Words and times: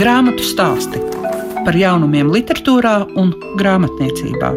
Grāmatu 0.00 0.40
stāsti 0.40 0.96
par 1.60 1.76
jaunumiem, 1.76 2.30
literatūrā 2.32 2.94
un 3.20 3.34
grāmatniecībā. 3.60 4.48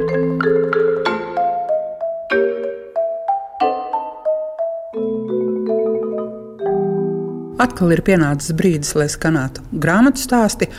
Atkal 7.60 7.92
ir 7.92 8.02
pienācis 8.08 8.56
brīdis, 8.56 8.94
lai 8.96 9.10
skanētu 9.12 9.66
grāmatu 9.84 10.24
stāsti, 10.24 10.70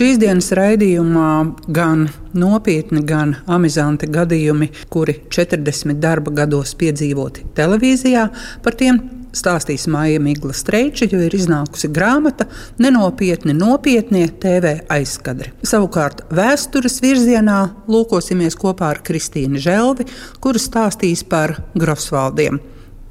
šīs 0.00 0.16
dienas 0.22 0.48
raidījumā 0.56 1.32
gan 1.68 2.06
nopietni, 2.32 3.02
gan 3.04 3.36
amizanti 3.44 4.08
gadījumi, 4.08 4.70
kuri 4.88 5.18
40 5.28 6.00
darba 6.00 6.32
gados 6.40 6.72
piedzīvoti 6.80 7.44
televīzijā, 7.60 8.24
par 8.64 8.80
tiem 8.80 9.02
stāstīs 9.36 9.86
Maija 9.90 10.20
Migla 10.22 10.54
Streiča, 10.56 11.08
jo 11.10 11.20
ir 11.24 11.34
iznākusi 11.36 11.90
grāmata 11.94 12.46
Nenopietni, 12.82 13.54
nopietnie 13.56 14.26
TV 14.40 14.76
aizkadri. 14.92 15.52
Savukārt 15.66 16.24
vēstures 16.34 17.00
virzienā 17.04 17.60
lūkosimies 17.90 18.56
kopā 18.60 18.94
ar 18.94 19.02
Kristīnu 19.06 19.60
Želvi, 19.62 20.08
kura 20.40 20.62
stāstīs 20.62 21.24
par 21.28 21.58
Grosvaldiem. 21.78 22.60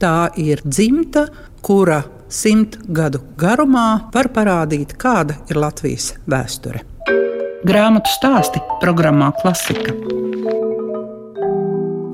Tā 0.02 0.34
ir 0.42 0.64
dzimta, 0.66 1.28
kura 1.64 2.02
simt 2.34 2.80
gadu 2.90 3.22
garumā 3.40 4.10
var 4.14 4.32
parādīt, 4.34 4.98
kāda 5.00 5.38
ir 5.52 5.62
Latvijas 5.62 6.14
vēsture. 6.28 6.84
Grāmatu 7.64 8.12
stāsti 8.12 8.60
programmā 8.82 9.32
Klasika. 9.40 9.96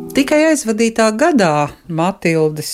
Tikai 0.10 0.40
aizvadītā 0.48 1.06
gadā 1.14 1.70
Matildes 1.94 2.72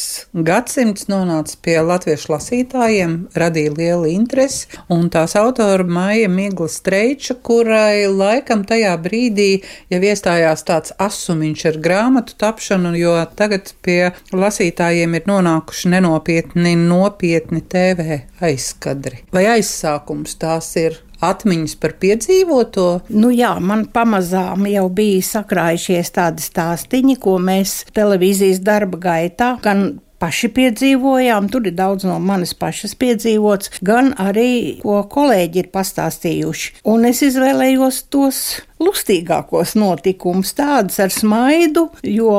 gadsimts 0.47 1.09
nonāca 1.11 1.57
pie 1.65 1.73
latviešu 1.83 2.29
lasītājiem, 2.31 3.15
radīja 3.35 3.73
lielu 3.75 4.07
interesi, 4.13 4.69
un 4.87 5.09
tās 5.11 5.35
autora 5.35 5.83
Maija 5.83 6.29
Migla 6.31 6.69
Streiča, 6.71 7.35
kurai 7.43 8.07
laikam 8.07 8.63
tajā 8.69 8.93
brīdī 9.03 9.49
jau 9.91 9.99
iestājās 9.99 10.63
tāds 10.69 10.95
asumiņš 10.95 11.65
ar 11.73 11.79
grāmatu 11.89 12.37
tapšanu, 12.39 12.93
jo 13.01 13.17
tagad 13.35 13.73
pie 13.83 14.13
lasītājiem 14.31 15.19
ir 15.19 15.27
nonākuši 15.27 15.91
nenopietni, 15.91 16.77
nopietni 16.79 17.65
TV 17.67 18.21
aizskadri. 18.39 19.25
Vai 19.35 19.49
aizsākums 19.57 20.39
tās 20.39 20.71
ir 20.79 21.01
atmiņas 21.31 21.75
par 21.81 21.95
piedzīvoto? 22.01 22.87
Nu 23.15 23.33
jā, 23.33 23.55
man 23.59 23.87
pamazām 23.93 24.67
jau 24.71 24.87
bija 24.93 25.25
sakrājušies 25.25 26.13
tādi 26.15 26.45
stāstīņi, 26.45 27.19
ko 27.21 27.37
mēs 27.41 27.83
televīzijas 27.95 28.63
darba 28.65 29.01
gaitā 29.09 29.55
gan 29.63 29.87
paši 30.21 30.49
piedzīvojām, 30.55 31.49
tur 31.51 31.67
ir 31.67 31.75
daudz 31.77 32.05
no 32.07 32.17
manis 32.23 32.55
pašas 32.57 32.95
piedzīvots, 32.99 33.73
gan 33.85 34.13
arī, 34.21 34.79
ko 34.83 35.01
kolēģi 35.11 35.63
ir 35.63 35.71
pastāstījuši. 35.75 36.79
Un 36.91 37.09
es 37.09 37.21
izvēlējos 37.25 38.05
tos 38.13 38.41
lustīgākos 38.85 39.75
notikumus, 39.79 40.53
tādus 40.57 40.99
ar 41.03 41.13
smaidu, 41.13 41.87
jo 42.05 42.31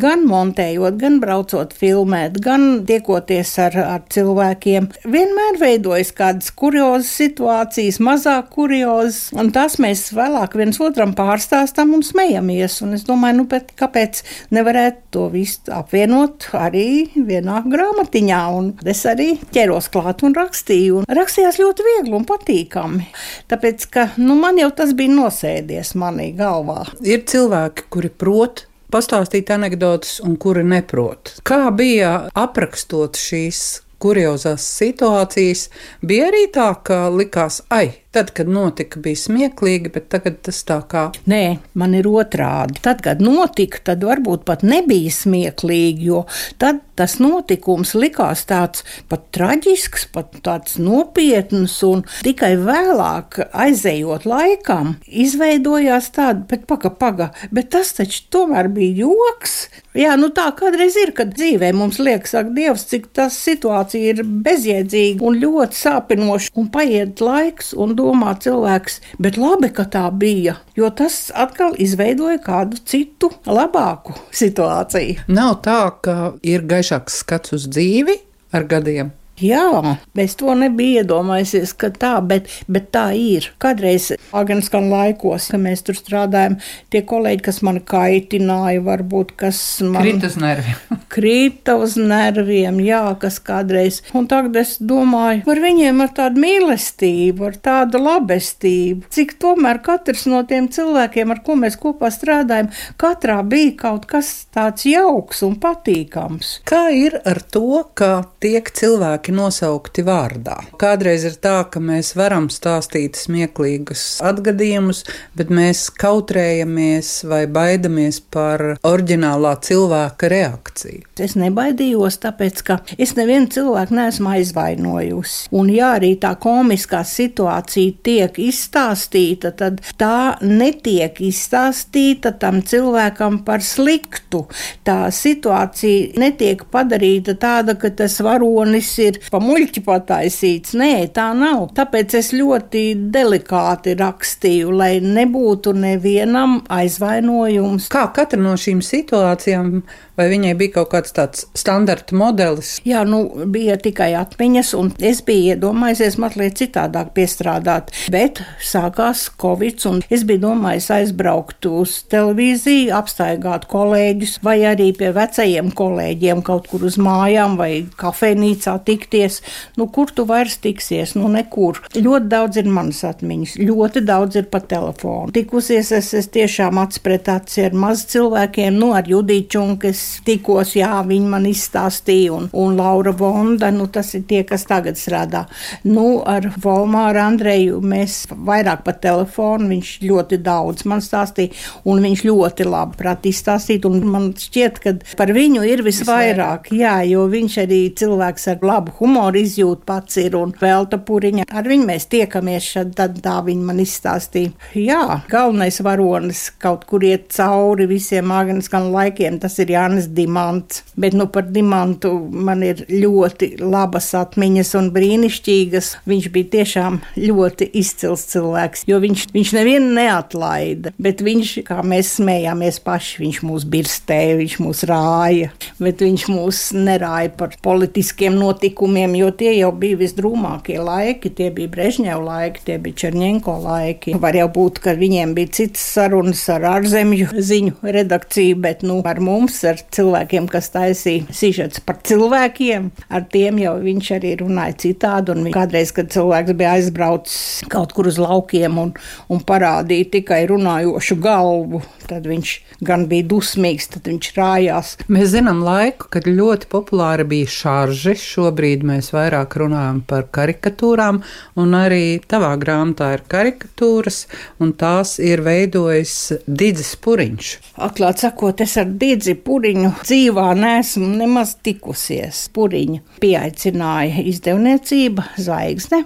gan 0.00 0.26
montējot, 0.28 0.98
gan 1.00 1.18
braucot 1.22 1.74
filmēt, 1.76 2.40
gan 2.44 2.84
tiekoties 2.88 3.54
ar, 3.64 3.78
ar 3.96 4.04
cilvēkiem, 4.12 4.88
vienmēr 5.08 5.60
veidojas 5.60 6.12
kādas 6.16 6.52
kuriozas 6.56 7.12
situācijas, 7.16 8.00
mazāk 8.02 8.50
kuriozas, 8.54 9.30
un 9.36 9.50
tās 9.54 9.78
mēs 9.82 10.08
vēlāk 10.16 10.56
viens 10.58 10.80
otram 10.82 11.14
pārstāstam 11.16 11.94
un 11.96 12.04
smejamies. 12.06 12.80
Un 12.84 12.96
es 12.96 13.06
domāju, 13.08 13.42
nu, 13.42 13.62
kāpēc 13.80 14.22
nevarētu 14.54 15.02
to 15.16 15.26
visu 15.32 15.72
apvienot 15.72 16.48
arī 16.56 17.08
vienā 17.14 17.62
grāmatiņā, 17.66 18.40
un 18.56 18.72
es 18.86 19.02
arī 19.08 19.32
ķeros 19.54 19.88
klāt 19.94 20.24
un 20.26 20.36
rakstīju, 20.36 21.02
un 21.02 21.18
rakstījās 21.18 21.60
ļoti 21.62 21.86
viegli 21.86 22.16
un 22.18 22.26
patīkami, 22.28 23.08
tāpēc, 23.50 23.88
ka, 23.92 24.08
nu, 24.20 24.36
man 24.40 24.60
jau 24.60 24.70
tas 24.76 24.92
bija 24.96 25.14
nosēdies 25.14 25.85
iestājies 25.86 25.94
manī 25.94 26.34
galvā. 26.34 26.86
Ir 27.04 27.24
cilvēki, 27.26 27.86
kuri 27.90 28.10
prot 28.10 28.66
pastāstīt 28.90 29.50
anekdotas, 29.50 30.20
un 30.22 30.36
kuri 30.36 30.64
neprot. 30.64 31.40
Kā 31.44 31.70
bija 31.70 32.28
aprakstot 32.34 33.16
šīs 33.16 33.82
kuriozās 33.98 34.62
situācijas, 34.78 35.70
bija 36.02 36.28
arī 36.28 36.46
tā, 36.52 36.74
ka 36.84 37.08
likās, 37.10 37.62
ai, 37.70 38.02
Tad, 38.16 38.30
kad 38.32 38.48
notika, 38.48 38.96
bija 39.04 39.18
smieklīgi, 39.20 39.90
bet 39.92 40.06
tagad 40.14 40.38
tas 40.46 40.62
tā 40.64 40.78
kā. 40.88 41.02
Nē, 41.28 41.58
man 41.76 41.92
ir 41.98 42.06
otrādi. 42.08 42.80
Tad, 42.80 43.02
kad 43.04 43.20
notika, 43.20 43.82
tad 43.90 44.06
varbūt 44.08 44.46
pat 44.48 44.64
nebija 44.64 45.12
smieklīgi, 45.12 46.06
jo 46.08 46.22
tad 46.56 46.80
tas 46.96 47.18
notikums 47.20 47.92
likās 47.96 48.46
tāds 48.48 48.84
pat 49.10 49.28
traģisks, 49.36 50.08
pat 50.14 50.38
tāds 50.46 50.78
nopietns, 50.80 51.76
un 51.84 52.06
tikai 52.24 52.54
vēlāk, 52.62 53.42
aizejot 53.52 54.24
laikam, 54.28 54.96
izveidojās 55.04 56.08
tāda, 56.16 56.46
bet 56.48 56.64
paga, 56.70 56.88
paga, 56.90 57.30
bet 57.52 57.68
tas 57.76 57.92
taču 57.98 58.24
tomēr 58.32 58.70
bija 58.72 59.04
joks. 59.04 59.66
Jā, 59.96 60.12
nu 60.20 60.28
tā 60.36 60.50
kādreiz 60.56 60.96
ir, 61.00 61.12
kad 61.16 61.30
dzīvē 61.36 61.70
mums 61.76 62.00
liekas, 62.00 62.34
ak, 62.36 62.50
Dievs, 62.56 62.84
cik 62.90 63.10
tas 63.16 63.36
situācija 63.44 64.12
ir 64.12 64.24
bezjēdzīga 64.24 65.24
un 65.24 65.38
ļoti 65.40 65.78
sāpinoša, 65.78 66.52
un 66.60 66.68
paiet 66.72 67.22
laiks, 67.24 67.72
un 67.76 67.94
domā 68.06 68.36
cilvēks, 68.42 69.00
bet 69.22 69.38
labi, 69.40 69.72
ka 69.74 69.86
tā 69.90 70.06
bija, 70.14 70.56
jo 70.78 70.90
tas 70.94 71.26
atkal 71.34 71.76
izveidoja 71.82 72.38
kādu 72.44 72.80
citu, 72.86 73.32
labāku 73.46 74.16
situāciju. 74.34 75.26
Nav 75.28 75.60
tā, 75.66 75.80
ka 76.02 76.16
ir 76.46 76.66
gaišāks 76.68 77.22
skats 77.24 77.56
uz 77.56 77.68
dzīvi 77.70 78.20
ar 78.56 78.66
gadiem. 78.70 79.14
Jā, 79.36 79.96
es 80.16 80.36
to 80.40 80.54
nebiju 80.56 81.02
iedomājies, 81.02 81.74
ka 81.76 81.90
tā, 81.92 82.14
bet, 82.24 82.48
bet 82.72 82.88
tā 82.94 83.10
ir. 83.16 83.50
Kādreiz 83.60 84.08
agrākajos 84.32 84.88
laikos, 84.88 85.48
kad 85.52 85.60
mēs 85.60 85.84
tur 85.84 85.98
strādājām, 85.98 86.56
tie 86.92 87.02
kolēģi, 87.04 87.42
kas 87.44 87.60
man 87.66 87.82
kaitināja, 87.84 88.80
varbūt 88.86 89.34
kas 89.36 89.60
man 89.84 90.06
krita 90.06 90.30
uz 90.30 90.38
nerviem. 90.40 90.80
krita 91.16 91.76
uz 91.80 91.98
nerviem, 92.00 92.80
jā, 92.84 93.02
kas 93.20 93.36
kādreiz. 93.44 94.00
Un 94.16 94.28
tagad 94.30 94.56
es 94.62 94.76
domāju 94.80 95.44
par 95.46 95.60
viņiem 95.60 96.00
ar 96.04 96.14
tādu 96.16 96.40
mīlestību, 96.40 97.46
ar 97.50 97.60
tādu 97.68 98.00
labestību, 98.06 99.10
cik 99.12 99.36
tomēr 99.42 99.82
katrs 99.84 100.24
no 100.30 100.40
tiem 100.48 100.70
cilvēkiem, 100.72 101.34
ar 101.34 101.42
ko 101.44 101.58
mēs 101.60 101.76
kopā 101.80 102.08
strādājam, 102.14 102.72
katrā 103.00 103.42
bija 103.44 103.76
kaut 103.84 104.08
kas 104.08 104.32
tāds 104.54 104.88
jauks 104.88 105.44
un 105.44 105.58
patīkams. 105.60 106.56
Kā 106.68 106.86
ir 106.94 107.20
ar 107.28 107.42
to, 107.52 107.84
ka 107.96 108.12
tiek 108.40 108.72
cilvēki 108.72 109.25
cilvēki 109.26 109.34
nosaukti 109.34 110.04
vārdā. 110.04 110.56
Kādreiz 110.78 111.24
ir 111.24 111.36
tā, 111.40 111.64
ka 111.70 111.80
mēs 111.80 112.14
varam 112.16 112.48
stāstīt 112.48 113.16
smieklīgus 113.16 114.20
atgadījumus, 114.22 115.04
bet 115.34 115.50
mēs 115.50 115.90
kautrējamies 115.90 117.26
vai 117.26 117.46
baidamies 117.46 118.20
par 118.20 118.78
oriģinālā 118.82 119.56
cilvēka 119.60 120.28
reakciju. 120.28 121.02
Es 121.18 121.36
nebaidījos, 121.36 122.18
tāpēc, 122.22 122.62
ka 122.62 122.78
es 122.98 123.16
nevienu 123.16 123.48
cilvēku 123.48 123.94
neesmu 123.94 124.30
aizvainojusi. 124.36 125.48
Un, 125.52 125.70
ja 125.70 125.96
arī 125.96 126.16
tā 126.20 126.36
komiskā 126.38 127.02
situācija 127.04 127.96
tiek 128.02 128.38
izstāstīta, 128.38 129.52
tad 129.56 129.80
tā 129.98 130.36
netiek 130.42 131.18
izstāstīta 131.20 132.36
tam 132.38 132.62
cilvēkam 132.62 133.42
par 133.44 133.64
sliktu. 133.64 134.46
Tā 134.86 135.10
situācija 135.10 136.16
netiek 136.20 136.66
padarīta 136.70 137.36
tāda, 137.40 137.76
ka 137.80 137.90
tas 137.90 138.20
varonis 138.22 138.92
ir 139.02 139.15
ir 139.16 139.30
pa 139.32 139.40
muļķi 139.42 139.82
pataisīts. 139.86 140.76
Nē, 140.78 140.92
tā 141.16 141.30
nav. 141.36 141.70
Tāpēc 141.76 142.16
es 142.20 142.32
ļoti 142.36 142.84
delikāti 143.12 143.96
rakstīju, 143.98 144.72
lai 144.76 144.92
nebūtu 145.04 145.74
nevienam 145.76 146.60
aizvainojums. 146.72 147.90
Kā 147.92 148.06
katra 148.16 148.40
no 148.40 148.56
šīm 148.60 148.82
situācijām 148.84 149.80
Vai 150.16 150.30
viņai 150.32 150.54
bija 150.56 150.78
kaut 150.78 150.88
kāds 150.94 151.12
tāds 151.12 151.44
standarta 151.56 152.16
modelis? 152.16 152.78
Jā, 152.88 153.02
nu, 153.08 153.20
bija 153.52 153.76
tikai 153.80 154.14
atmiņas, 154.16 154.72
un 154.78 154.88
es 155.04 155.20
biju 155.26 155.52
iedomājies 155.52 156.16
mazliet 156.20 156.56
citādāk 156.56 157.12
piestrādāt. 157.16 157.92
Bet 158.12 158.40
sākās 158.64 159.26
Covid, 159.42 159.84
un 159.90 160.00
es 160.08 160.24
biju 160.24 160.46
domājis 160.46 160.88
aizbraukt 160.96 161.68
uz 161.68 161.98
televīziju, 162.12 162.94
apstaigāt 162.96 163.68
kolēģus, 163.68 164.38
vai 164.46 164.56
arī 164.70 164.88
pie 164.96 165.12
vecajiem 165.16 165.68
kolēģiem 165.76 166.40
kaut 166.46 166.70
kur 166.72 166.86
uz 166.88 166.96
mājām 166.96 167.58
vai 167.60 167.84
kafejnīcā 168.00 168.78
tikties. 169.06 169.42
Nu, 169.76 169.86
kur 169.86 170.10
tu 170.10 170.24
vairs 170.26 170.58
tiksies? 170.58 171.14
Nu, 171.14 171.28
nekur. 171.28 171.80
Ļoti 171.94 172.28
daudz 172.28 172.56
ir 172.60 172.68
manas 172.70 173.02
atmiņas, 173.06 173.56
ļoti 173.58 174.02
daudz 174.06 174.36
ir 174.36 174.48
pa 174.50 174.60
telefonu. 174.60 175.32
Tikusies 175.32 175.92
es, 175.92 176.12
es 176.14 176.28
tiešām 176.28 176.78
acis 176.78 177.02
pret 177.02 177.28
aci 177.28 177.64
ar 177.66 177.74
maz 177.76 178.06
cilvēkiem, 178.10 178.76
nu, 178.76 178.92
ar 178.96 179.06
Judīču, 179.06 179.62
kas 179.80 180.20
tikos, 180.26 180.74
jā, 180.76 180.92
viņi 181.06 181.30
man 181.30 181.46
izstāstīja, 181.48 182.32
un, 182.34 182.48
un 182.52 182.76
Laura 182.76 183.12
Vonda, 183.16 183.70
nu, 183.74 183.86
tas 183.92 184.12
ir 184.14 184.26
tie, 184.28 184.42
kas 184.46 184.66
tagad 184.68 184.98
strādā. 184.98 185.46
Nu, 185.84 186.22
ar 186.26 186.48
Volmāru 186.62 187.22
Andreju 187.22 187.80
mēs 187.84 188.26
vairāk 188.30 188.84
pa 188.86 188.96
telefonu, 189.00 189.70
viņš 189.72 189.92
ļoti 190.04 190.40
daudz 190.44 190.86
man 190.88 191.02
stāstīja, 191.04 191.54
un 191.86 192.02
viņš 192.04 192.24
ļoti 192.26 192.66
labi 192.68 192.98
prāt 193.00 193.26
izstāstīt, 193.28 193.86
un 193.88 194.02
man 194.10 194.30
šķiet, 194.36 194.80
ka 194.82 194.94
par 195.18 195.32
viņu 195.36 195.64
ir 195.66 195.84
visvairāk, 195.86 196.70
jā, 196.76 196.98
jo 197.08 197.26
viņš 197.30 197.58
arī 197.64 197.80
cilvēks 197.96 198.48
ar 198.52 198.66
labu 198.66 198.95
humoru 198.98 199.40
izjūta 199.42 199.86
pats 199.86 200.18
ir 200.20 200.36
un 200.38 200.52
velta 200.60 200.98
puriņa. 200.98 201.46
Ar 201.46 201.68
viņu 201.68 201.86
mēs 201.88 202.08
tiekamies 202.12 202.70
šad, 202.74 202.92
tad 202.98 203.20
tā 203.24 203.36
viņa 203.46 203.66
man 203.68 203.80
izstāstīja. 203.82 204.52
Jā, 204.76 205.20
galvenais 205.30 205.80
varonis 205.84 206.46
kaut 206.62 206.86
kur 206.88 207.04
iet 207.06 207.28
cauri 207.34 207.88
visiem 207.90 208.32
Agneskan 208.34 208.90
laikiem, 208.94 209.38
tas 209.42 209.58
ir 209.62 209.72
Jānis 209.74 210.08
Dimants. 210.16 210.82
Bet 210.96 211.16
nu 211.16 211.28
par 211.32 211.48
Dimantu 211.52 212.12
man 212.30 212.64
ir 212.66 212.84
ļoti 212.90 213.52
labas 213.62 214.12
atmiņas 214.16 214.74
un 214.80 214.90
brīnišķīgas. 214.94 215.92
Viņš 216.08 216.30
bija 216.34 216.52
tiešām 216.56 217.00
ļoti 217.20 217.70
izcils 217.80 218.26
cilvēks, 218.32 218.86
jo 218.88 219.00
viņš, 219.02 219.28
viņš 219.34 219.54
nevienu 219.56 219.92
neatlaida, 219.96 220.92
bet 221.02 221.22
viņš, 221.24 221.54
kā 221.66 221.80
mēs 221.86 222.16
smējāmies 222.20 222.80
paši, 222.86 223.20
viņš 223.24 223.42
mūs 223.46 223.66
birstēja, 223.70 224.38
viņš 224.40 224.58
mūs 224.64 224.84
rāja, 224.88 225.52
bet 225.82 226.04
viņš 226.04 226.26
mūs 226.32 226.62
nerāja 226.76 227.32
par 227.36 227.56
politiskiem 227.64 228.36
notikumiem, 228.38 228.85
jo 229.18 229.30
tie 229.34 229.52
jau 229.56 229.72
bija 229.74 229.98
visdrūmākie 229.98 230.76
laiki, 230.82 231.32
tie 231.34 231.50
bija 231.54 231.70
Brežņeva 231.72 232.20
laiki, 232.22 232.62
tie 232.68 232.76
bija 232.82 233.00
Černienko 233.02 233.56
laiki. 233.64 234.14
Var 234.22 234.38
jau 234.38 234.46
būt, 234.54 234.80
ka 234.84 234.94
viņiem 234.98 235.34
bija 235.36 235.52
citas 235.60 235.82
sarunas 235.96 236.44
ar 236.52 236.66
ārzemju 236.76 237.42
ziņu 237.50 237.92
redakciju, 237.96 238.58
bet 238.62 238.84
nu, 238.86 239.00
ar 239.06 239.20
mums, 239.24 239.58
ar 239.66 239.80
cilvēkiem, 239.96 240.46
kas 240.52 240.70
taisīja 240.74 241.34
sižets 241.34 241.82
par 241.86 241.98
cilvēkiem, 242.06 242.90
ar 243.10 243.26
tiem 243.32 243.60
jau 243.62 243.76
viņš 243.82 244.12
arī 244.18 244.34
runāja 244.42 244.78
citādi. 244.86 245.34
Un 245.34 245.50
kādreiz, 245.54 245.92
kad 245.96 246.12
cilvēks 246.14 246.56
bija 246.56 246.76
aizbraucis 246.76 247.64
kaut 247.72 247.94
kur 247.96 248.10
uz 248.10 248.20
laukiem 248.20 248.78
un, 248.82 248.94
un 249.32 249.42
parādīja 249.46 250.10
tikai 250.18 250.44
runājošu 250.50 251.18
galvu, 251.22 251.82
tad 252.06 252.28
viņš 252.28 252.52
gan 252.86 253.06
bija 253.10 253.26
dusmīgs, 253.30 253.88
tad 253.94 254.08
viņš 254.10 254.30
rājās. 254.36 254.92
Mēs 255.12 255.32
zinām 255.34 255.62
laiku, 255.64 256.10
kad 256.12 256.28
ļoti 256.28 256.68
populāra 256.72 257.26
bija 257.28 257.48
šarži. 257.50 258.16
Šobrīd 258.20 258.75
mēs 258.84 259.12
vairāk 259.14 259.56
runājam 259.62 260.02
par 260.08 260.26
karikatūrām, 260.34 261.22
un 261.56 261.76
arī 261.78 262.18
tavā 262.28 262.52
grāmatā 262.60 263.12
ir 263.16 263.24
karikatūras, 263.30 264.26
un 264.60 264.74
tās 264.76 265.16
ir 265.22 265.40
veidojis 265.46 266.16
Digis 266.46 266.94
Puriņš. 267.00 267.52
Atklāt 267.86 268.24
sakot, 268.24 268.60
es 268.60 268.76
ar 268.80 268.90
Digi 268.90 269.36
Puriņu 269.46 269.92
dzīvā 270.02 270.48
neesmu 270.58 271.08
nemaz 271.22 271.56
tikusies. 271.64 272.46
Puriņa 272.56 273.20
pieaicināja 273.22 274.24
izdevniecība 274.32 275.30
Zvaigzne, 275.40 276.02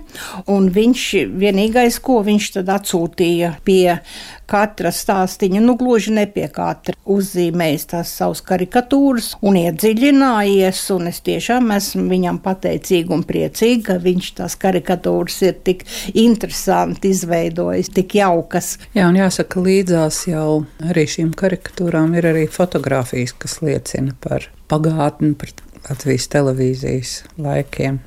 un 0.50 0.70
viņš 0.74 1.06
vienīgais, 1.40 2.00
ko 2.04 2.20
viņš 2.26 2.52
tad 2.58 2.74
atsūtīja 2.76 3.56
pie 3.66 3.98
katra 4.50 4.92
stāstiņa, 4.94 5.62
nu 5.64 5.76
gluži 5.80 6.14
ne 6.16 6.26
pie 6.30 6.46
katra, 6.52 6.96
uzzīmējis 7.10 7.86
tās 7.92 8.12
savas 8.18 8.42
karikatūras 8.46 9.32
un 9.46 9.58
iedziļinājies, 9.60 10.82
un 10.96 11.10
es 11.12 11.22
tiešām 11.26 11.70
esmu 11.76 12.06
viņam 12.10 12.40
pateicīga 12.44 13.14
un 13.16 13.24
priecīga, 13.28 13.92
ka 13.92 13.98
viņš 14.02 14.32
tās 14.40 14.58
karikatūras 14.60 15.40
ir 15.46 15.56
tik 15.66 15.86
interesanti 16.18 17.14
izveidojis, 17.14 17.92
tik 17.94 18.18
jaukas. 18.20 18.74
Jā, 18.96 19.08
un 19.08 19.18
jāsaka, 19.20 19.62
līdzās 19.64 20.24
jau 20.30 20.62
arī 20.90 21.06
šīm 21.10 21.32
karikatūrām 21.38 22.14
ir 22.18 22.30
arī 22.34 22.46
fotografijas, 22.50 23.34
kas 23.38 23.60
liecina 23.64 24.16
par 24.20 24.50
pagātni, 24.70 25.34
par 25.38 25.54
Latvijas 25.88 26.28
televīzijas 26.30 27.16
laikiem. 27.40 28.00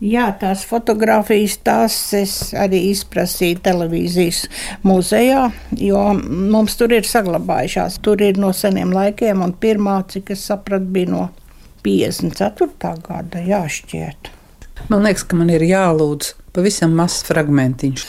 Jā, 0.00 0.30
tās 0.40 0.62
fotogrāfijas 0.64 1.58
tās 1.60 1.94
es 2.16 2.34
arī 2.56 2.86
izprasīju 2.88 3.58
televīzijas 3.66 4.46
muzejā, 4.88 5.42
jo 5.76 6.04
mums 6.16 6.78
tur 6.80 6.94
ir 6.96 7.04
saglabājušās. 7.04 7.98
Tur 8.00 8.24
ir 8.24 8.40
no 8.40 8.54
seniem 8.56 8.94
laikiem, 8.96 9.44
un 9.44 9.52
pirmā, 9.52 9.98
cik 10.08 10.32
es 10.32 10.46
sapratu, 10.48 10.88
bija 10.94 11.12
no 11.12 11.26
54. 11.84 12.94
gada. 13.04 13.44
Jā, 13.44 13.66
šķiet. 13.68 14.32
Man 14.88 15.04
liekas, 15.04 15.26
ka 15.28 15.36
man 15.36 15.52
ir 15.52 15.68
jālūdz 15.68 16.32
pavisam 16.56 16.96
mazs 16.96 17.20
fragmentiņš. 17.28 18.06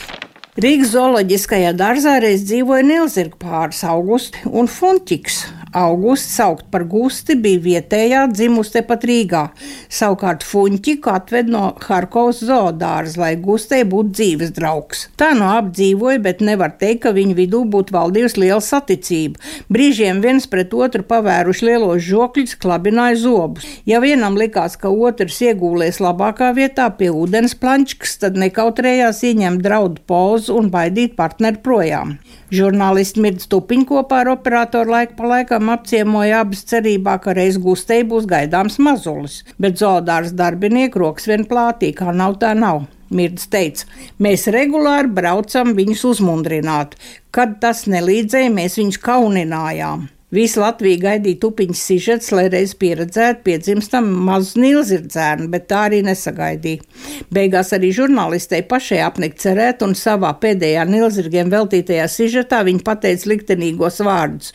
Rīgas 0.63 0.93
zooloģiskajā 0.95 1.75
dārzā 1.79 2.17
reiz 2.23 2.47
dzīvoja 2.47 2.88
Nilzirga 2.88 3.35
pāris 3.39 3.83
augusti 3.88 4.47
un 4.47 4.71
Funčiks. 4.71 5.43
Augusts, 5.71 6.33
saukt 6.35 6.65
par 6.68 6.83
gusti, 6.83 7.38
bija 7.39 7.62
vietējā, 7.63 8.25
dzimusi 8.33 8.73
tepat 8.73 9.06
Rīgā. 9.07 9.44
Savukārt 9.88 10.44
Funčiku 10.44 11.13
atved 11.13 11.47
no 11.47 11.62
Harkovas 11.79 12.41
zoodārza, 12.44 13.21
lai 13.21 13.29
gustei 13.39 13.85
būtu 13.88 14.12
dzīves 14.18 14.51
draugs. 14.57 15.06
Tā 15.15 15.29
no 15.38 15.47
apdzīvoja, 15.56 16.19
bet 16.25 16.44
nevar 16.44 16.73
teikt, 16.81 17.06
ka 17.06 17.13
viņu 17.15 17.38
vidū 17.38 17.62
būtu 17.71 17.95
valdījusi 17.95 18.41
liela 18.44 18.59
saticība. 18.65 19.39
Brīžiem 19.71 20.19
viens 20.25 20.50
pret 20.51 20.75
otru 20.75 21.06
pavēruši 21.07 21.69
lielos 21.69 22.03
žokļus, 22.03 22.57
klabināja 22.59 23.21
zobus. 23.24 23.69
Ja 23.88 24.03
vienam 24.03 24.35
likās, 24.35 24.75
ka 24.75 24.91
otrs 24.91 25.39
iegūlēs 25.39 26.01
labākā 26.03 26.51
vietā 26.57 26.89
pie 27.00 27.13
ūdens 27.15 27.56
plančkas, 27.56 28.17
tad 28.19 28.35
nekautrējās 28.44 29.24
ieņemt 29.31 29.63
draudu 29.63 30.03
pozu 30.03 30.59
un 30.59 30.67
baidīt 30.74 31.15
partneri 31.15 31.63
projām. 31.63 32.17
Žurnālisti 32.51 33.21
Mirds 33.24 33.47
Tupiņš 33.47 33.88
kopā 33.88 34.25
ar 34.25 34.33
operatoru 34.33 34.91
laiku 34.91 35.15
pa 35.15 35.29
laikam 35.31 35.60
apciemoja 35.69 36.41
abas 36.41 36.63
cerībā, 36.71 37.19
ka 37.21 37.35
reiz 37.37 37.59
gustei 37.61 38.01
būs 38.07 38.25
gaidāms 38.29 38.79
mazulis, 38.81 39.41
bet 39.61 39.77
zoodārs 39.77 40.33
darbinieku 40.33 41.03
rokas 41.03 41.27
vien 41.29 41.45
plātī, 41.45 41.91
kā 41.93 42.09
nav 42.15 42.39
tā 42.41 42.55
nav. 42.57 42.87
Mirds 43.11 43.49
teica, 43.51 43.85
mēs 44.23 44.47
regulāri 44.55 45.11
braucam 45.11 45.75
viņus 45.75 46.05
uzmundrināt. 46.13 46.95
Kad 47.35 47.59
tas 47.61 47.83
nelīdzēja, 47.91 48.53
mēs 48.55 48.79
viņus 48.79 49.01
kauninājām. 49.03 50.07
Visu 50.31 50.61
Latviju 50.63 50.95
gaidīja 51.01 51.41
tupiņas 51.43 51.79
sižets, 51.89 52.29
lai 52.31 52.45
reiz 52.53 52.71
pieredzētu 52.79 53.43
piedzimstam 53.43 54.07
mazu 54.29 54.61
nilzirdzēnu, 54.63 55.49
bet 55.51 55.67
tā 55.67 55.81
arī 55.89 55.99
nesagaidīja. 56.07 56.85
Beigās 57.35 57.73
arī 57.75 57.91
žurnālistei 57.97 58.61
pašai 58.63 59.01
apnikt 59.03 59.43
cerēt, 59.43 59.83
un 59.83 59.91
savā 59.99 60.31
pēdējā 60.39 60.87
nilzirgiem 60.87 61.51
veltītajā 61.51 62.07
sižetā 62.15 62.63
viņa 62.63 62.85
pateica 62.87 63.33
liktenīgos 63.33 63.99
vārdus. 64.07 64.53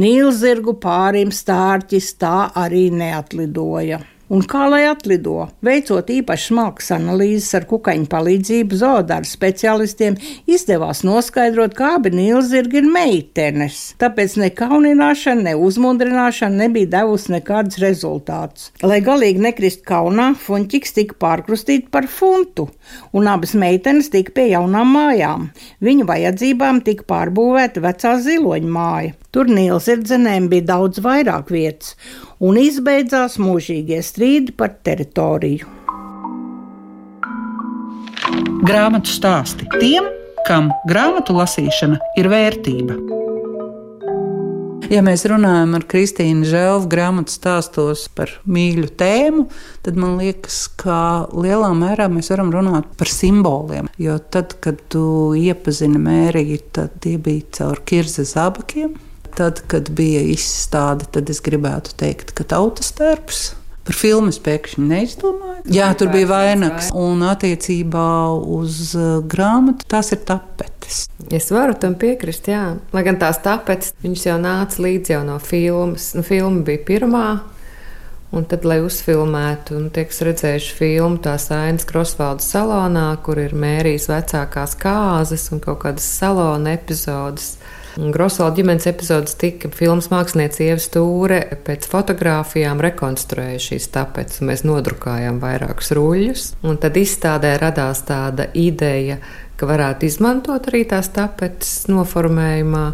Nilzirgu 0.00 0.78
pārim 0.80 1.34
stārķis 1.34 2.14
tā 2.24 2.36
arī 2.56 2.88
neatlidoja. 2.96 4.00
Un 4.28 4.42
kā 4.44 4.66
lai 4.68 4.82
atlido? 4.84 5.46
Veicot 5.64 6.10
īpaši 6.12 6.50
smalkas 6.50 6.90
analīzes 6.92 7.54
ar 7.56 7.64
kukaiņu 7.70 8.10
palīdzību, 8.12 8.76
zoodāra 8.76 9.24
speciālistiem 9.24 10.18
izdevās 10.44 11.00
noskaidrot, 11.08 11.72
kā 11.78 11.94
abi 11.96 12.12
nīlzirgi 12.12 12.82
ir 12.82 12.90
meitenes. 12.92 13.78
Tāpēc 14.02 14.34
ne 14.42 14.50
kaunināšana, 14.52 15.46
ne 15.46 15.54
uzmundrināšana 15.56 16.60
nebija 16.66 16.90
devusi 16.98 17.32
nekādus 17.38 17.80
rezultātus. 17.80 18.68
Lai 18.84 19.00
galīgi 19.06 19.40
nekrist 19.46 19.86
kaunā, 19.88 20.34
funčiks 20.36 20.92
tika 20.98 21.16
pārkrustīts 21.24 21.88
par 21.88 22.04
funtu, 22.12 22.68
un 23.16 23.32
abas 23.32 23.56
meitenes 23.56 24.12
tika 24.12 24.36
pie 24.36 24.50
jaunām 24.50 24.92
mājām. 24.92 25.48
Viņu 25.80 26.04
vajadzībām 26.12 26.84
tika 26.84 27.08
pārbūvēta 27.14 27.80
vecā 27.80 28.18
ziloņa 28.28 28.76
māja. 28.76 29.16
Tur 29.34 29.50
nīlzirdzenēm 29.52 30.46
bija 30.48 30.70
daudz 30.70 31.02
vairāk 31.04 31.50
vietas 31.52 31.96
un 32.40 32.56
izbeidzās 32.60 33.36
mūžīgie 33.42 34.00
strīdi 34.04 34.54
par 34.56 34.78
teritoriju. 34.86 35.68
Grāmatu 38.64 39.12
stāsti 39.12 39.68
tiem, 39.76 40.08
kam 40.48 40.72
grāmatu 40.88 41.36
lasīšana 41.36 42.00
ir 42.20 42.28
vērtība. 42.32 42.96
Ja 44.88 45.02
mēs 45.04 45.26
runājam 45.28 45.74
ar 45.76 45.84
Kristīnu 45.84 46.46
Želvu 46.48 46.88
grāmatu 46.88 47.34
stāstos 47.34 48.06
par 48.16 48.30
mīļu 48.48 48.88
tēmu, 48.96 49.44
tad 49.84 49.98
man 50.00 50.14
liekas, 50.16 50.62
ka 50.80 51.28
lielā 51.36 51.68
mērā 51.76 52.06
mēs 52.08 52.32
varam 52.32 52.48
runāt 52.54 52.88
par 52.96 53.12
simboliem. 53.12 53.90
Jo 54.00 54.16
tad, 54.32 54.56
kad 54.64 54.80
tu 54.88 55.34
iepazini 55.36 56.00
mērīgi, 56.00 56.62
tad 56.80 56.96
tie 57.04 57.18
bija 57.20 57.44
caur 57.58 57.84
kirza 57.84 58.24
zabakiem. 58.24 58.96
Tad, 59.38 59.62
kad 59.70 59.92
bija 59.94 60.24
izstāde, 60.26 61.06
tad 61.14 61.30
es 61.30 61.38
gribētu 61.44 61.92
teikt, 62.00 62.32
ka 62.34 62.46
tautas 62.48 62.90
tērps. 62.98 63.42
Par 63.88 63.96
filmu 63.96 64.28
es 64.28 64.36
pēkšņi 64.44 64.82
neizdomāju. 64.84 65.62
Jā, 65.72 65.86
tur 65.96 66.10
bija 66.12 66.28
vainags. 66.28 66.90
Un 66.92 67.22
attiecībā 67.24 68.08
uz 68.58 68.90
uh, 68.98 69.20
grāmatu 69.24 69.86
tās 69.88 70.10
ir 70.12 70.20
tapetes. 70.28 71.06
Es 71.32 71.48
varu 71.54 71.72
tam 71.80 71.94
piekrist, 72.00 72.50
jā. 72.52 72.64
Lai 72.92 73.04
gan 73.06 73.16
tās 73.20 73.38
tapetes, 73.44 73.94
viņas 74.04 74.26
jau 74.26 74.34
nāca 74.42 74.84
līdzi 74.84 75.14
jau 75.14 75.22
no 75.24 75.38
filmas. 75.40 76.10
Nu, 76.18 76.26
filma 76.26 76.66
bija 76.66 76.82
pirmā. 76.90 77.24
Un 78.36 78.44
tad, 78.44 78.66
lai 78.68 78.82
uzfilmētu, 78.84 79.78
un 79.78 79.88
tiek 79.94 80.12
redzējuši 80.12 80.74
filmu 80.76 81.22
tās 81.24 81.46
ainas 81.54 81.88
Krosvaldas 81.88 82.50
salonā, 82.52 83.06
kur 83.24 83.40
ir 83.40 83.54
mērijas 83.56 84.10
vecākās 84.10 84.76
kāzas 84.82 85.48
un 85.54 85.64
kaut 85.64 85.80
kādas 85.86 86.10
salona 86.18 86.76
epizodes. 86.76 87.54
Grosvalda 87.98 88.60
ģimenes 88.60 88.84
epizodes 88.86 89.32
tika 89.40 89.72
filmas 89.74 90.06
mākslinieca 90.12 90.60
Ieva 90.62 90.78
Stūre 90.78 91.38
pēc 91.66 91.88
fotografijām 91.90 92.78
rekonstruēja 92.84 93.58
šīs 93.64 93.88
tapetes. 93.90 94.38
Mēs 94.46 94.62
nodrukājām 94.62 95.40
vairākus 95.42 95.90
ruļļus, 95.98 96.44
un 96.70 96.78
tad 96.78 96.94
izstādē 97.00 97.56
radās 97.58 98.04
tāda 98.06 98.46
ideja, 98.54 99.18
ka 99.58 99.66
varētu 99.66 100.06
izmantot 100.06 100.70
arī 100.70 100.84
tās 100.86 101.10
tapetes 101.10 101.88
noformējumā. 101.90 102.84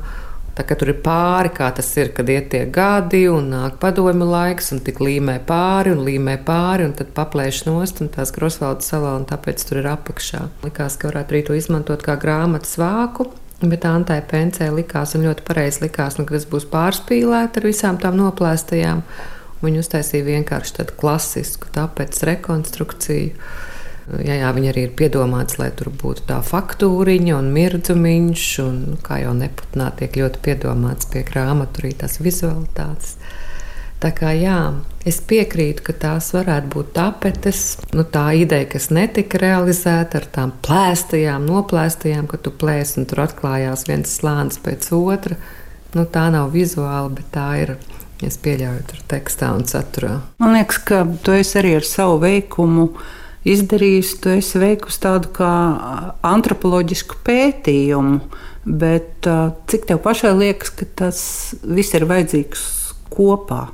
Tā 0.56 0.64
kā 0.64 0.78
tur 0.80 0.94
ir 0.94 1.00
pāri, 1.04 1.52
kā 1.52 1.68
tas 1.76 1.92
ir, 2.00 2.14
kad 2.16 2.30
iet 2.30 2.49
tie 2.54 2.64
gadi 2.73 3.26
un 3.28 3.52
nāk 3.52 3.76
padomju 3.82 4.32
laiks, 4.32 4.73
un 4.73 4.80
tik 4.87 5.04
līmē 5.04 5.40
pāri 5.44 5.92
un 5.92 6.04
līmē 6.06 6.38
pāri, 6.49 6.88
un 6.88 6.96
tad 6.96 7.12
paplēš 7.12 7.66
nost 7.68 8.00
un 8.00 8.12
tās 8.14 8.32
Grosvaldes 8.32 8.88
salā, 8.88 9.18
un 9.18 9.28
tāpēc 9.28 9.68
tur 9.68 9.84
ir 9.84 9.92
apakšā. 9.99 10.46
Likās, 10.64 10.96
ka 10.96 11.12
varētu 11.12 11.34
arī 11.34 11.49
to 11.50 11.61
izmantot 11.61 12.06
kā 12.06 12.16
grāmatas 12.16 12.78
vāku. 12.80 13.34
Bet 13.62 13.84
Antai 13.87 14.18
Pencē 14.26 14.66
likās, 14.75 15.14
un 15.14 15.25
ļoti 15.28 15.44
pareizi 15.46 15.84
likās, 15.84 16.18
nu, 16.18 16.26
ka 16.26 16.34
tas 16.37 16.49
būs 16.50 16.66
pārspīlēts 16.73 17.61
ar 17.61 17.68
visām 17.68 18.00
tām 18.02 18.18
noplēstajām. 18.18 19.04
Viņa 19.64 19.80
uztaisīja 19.80 20.26
vienkārši 20.26 20.75
tādu 20.80 20.96
klasisku 21.00 21.70
tāpēc 21.73 22.18
rekonstrukciju. 22.28 23.30
Jā, 24.20 24.34
jā, 24.37 24.50
viņi 24.52 24.68
arī 24.68 24.82
ir 24.84 24.96
piedomāts, 24.99 25.56
lai 25.56 25.70
tur 25.73 25.88
būtu 25.88 26.26
tā 26.28 26.42
faktūriņa 26.44 27.38
un 27.38 27.46
mirdzumiņš, 27.54 28.49
un 28.66 28.82
nu, 28.90 28.99
kā 29.00 29.23
jau 29.23 29.32
neputnā 29.38 29.88
tiek 29.96 30.18
ļoti 30.20 30.42
piedomāts 30.44 31.08
pie 31.14 31.23
grāmatu 31.25 31.80
arī 31.80 31.94
tās 32.02 32.18
vizualitātes. 32.20 33.14
Tā 34.04 34.11
kā 34.12 34.34
jā, 34.37 34.58
es 35.08 35.16
piekrītu, 35.25 35.80
ka 35.87 35.94
tās 35.96 36.26
varētu 36.34 36.68
būt 36.75 36.90
tapetes. 36.92 37.61
Nu, 37.96 38.02
tā 38.04 38.26
ideja, 38.37 38.66
kas 38.75 38.90
netika 38.92 39.38
realizēta 39.40 40.18
ar 40.20 40.26
tām 40.34 40.50
plēstajām, 40.66 41.46
noplēstajām, 41.49 42.26
ka 42.28 42.37
tu 42.37 42.50
plēsi 42.52 42.99
un 43.00 43.06
tur 43.08 43.23
atklājās 43.25 43.87
viens 43.88 44.11
slānis 44.12 44.61
pēc 44.61 44.90
otra, 44.92 45.38
nu, 45.96 46.04
tā 46.04 46.26
nav 46.34 46.52
vizuāla, 46.52 47.08
bet 47.16 47.30
tā 47.32 47.46
ir. 47.62 47.78
Es 48.25 48.37
pieļauju, 48.40 48.82
tur 48.88 49.00
tekstā 49.11 49.49
un 49.56 49.64
saturā. 49.68 50.18
Man 50.40 50.52
liekas, 50.54 50.78
ka 50.87 51.00
tu 51.25 51.32
esi 51.34 51.56
arī 51.61 51.73
ar 51.80 51.84
savu 51.84 52.20
veikumu 52.23 52.84
izdarījis, 53.49 54.12
tu 54.23 54.32
esi 54.32 54.61
veikusi 54.62 55.00
tādu 55.02 55.32
kā 55.34 55.50
antropoloģisku 56.25 57.18
pētījumu, 57.26 58.20
bet 58.64 59.28
cik 59.73 59.88
tev 59.90 60.00
pašai 60.06 60.34
liekas, 60.38 60.73
ka 60.78 60.88
tas 61.02 61.25
viss 61.64 61.96
ir 61.99 62.06
vajadzīgs 62.08 62.68
kopā? 63.12 63.64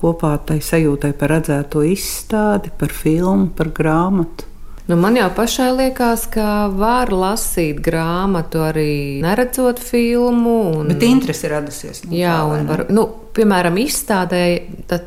Kopā 0.00 0.34
tai 0.46 0.58
sajūtai 0.64 1.12
par 1.18 1.36
redzēto 1.36 1.84
izstādi, 1.86 2.72
par 2.78 2.92
filmu, 2.92 3.52
par 3.56 3.70
grāmatu. 3.74 4.50
Nu, 4.86 4.96
man 5.00 5.16
jau 5.16 5.30
pašai 5.32 5.70
liekas, 5.72 6.26
ka 6.28 6.66
var 6.68 7.08
lasīt 7.08 7.78
grāmatu 7.80 8.60
arī 8.66 9.22
neredzot 9.24 9.78
filmu. 9.80 10.58
Un, 10.82 10.90
Bet 10.92 11.06
interese 11.08 11.48
radusies. 11.48 12.02
Nu, 12.04 12.12
jā, 12.18 12.34
tā, 12.36 12.50
un 12.52 12.68
var, 12.68 12.82
nu, 12.92 13.06
piemēram, 13.32 13.78
izstādē 13.80 14.42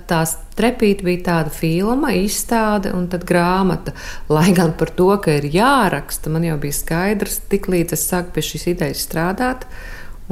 tās 0.09 0.33
trepīte 0.57 1.05
bija 1.05 1.21
tāda 1.27 1.53
filma, 1.53 2.09
izstāde 2.17 2.89
un 2.97 3.05
tad 3.11 3.27
grāmata. 3.29 3.93
Lai 4.33 4.49
gan 4.57 4.73
par 4.79 4.95
to, 4.97 5.11
ka 5.21 5.37
ir 5.37 5.45
jāraksta, 5.53 6.33
man 6.33 6.49
jau 6.49 6.57
bija 6.63 6.79
skaidrs, 6.79 7.43
tik 7.51 7.69
līdz 7.69 7.93
es 7.93 8.09
sāku 8.09 8.33
pie 8.33 8.47
šīs 8.49 8.65
idejas 8.73 9.05
strādāt. 9.05 9.69